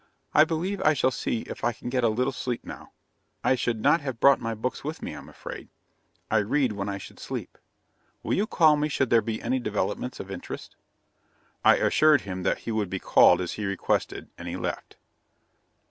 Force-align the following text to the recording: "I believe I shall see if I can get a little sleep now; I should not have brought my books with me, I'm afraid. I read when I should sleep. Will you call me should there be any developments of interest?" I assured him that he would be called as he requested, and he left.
"I 0.33 0.45
believe 0.45 0.81
I 0.81 0.93
shall 0.95 1.11
see 1.11 1.41
if 1.41 1.63
I 1.63 1.73
can 1.73 1.87
get 1.87 2.03
a 2.03 2.09
little 2.09 2.33
sleep 2.33 2.65
now; 2.65 2.91
I 3.43 3.53
should 3.53 3.79
not 3.81 4.01
have 4.01 4.19
brought 4.19 4.39
my 4.41 4.55
books 4.55 4.83
with 4.83 5.03
me, 5.03 5.13
I'm 5.13 5.29
afraid. 5.29 5.69
I 6.31 6.37
read 6.37 6.71
when 6.71 6.89
I 6.89 6.97
should 6.97 7.19
sleep. 7.19 7.55
Will 8.23 8.33
you 8.33 8.47
call 8.47 8.77
me 8.77 8.89
should 8.89 9.11
there 9.11 9.21
be 9.21 9.39
any 9.43 9.59
developments 9.59 10.19
of 10.19 10.31
interest?" 10.31 10.75
I 11.63 11.75
assured 11.75 12.21
him 12.21 12.41
that 12.41 12.61
he 12.65 12.71
would 12.71 12.89
be 12.89 12.97
called 12.97 13.41
as 13.41 13.51
he 13.51 13.65
requested, 13.67 14.27
and 14.39 14.47
he 14.47 14.57
left. 14.57 14.95